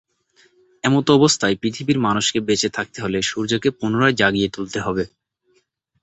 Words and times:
এমতাবস্থায় 0.83 1.55
পৃথিবীর 1.61 1.97
মানুষকে 1.99 2.39
বেঁচে 2.39 2.69
থাকতে 2.69 2.97
হলে 3.01 3.19
সূর্যকে 3.21 3.69
পুনরায় 3.71 4.17
জাগিয়ে 4.17 4.49
তুলতে 4.49 4.79
হবে। 4.79 5.03